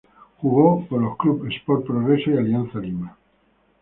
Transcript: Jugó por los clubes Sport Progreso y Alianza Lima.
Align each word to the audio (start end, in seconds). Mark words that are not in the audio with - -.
Jugó 0.37 0.83
por 0.87 0.99
los 0.99 1.15
clubes 1.15 1.53
Sport 1.57 1.85
Progreso 1.85 2.31
y 2.31 2.37
Alianza 2.37 2.79
Lima. 2.79 3.15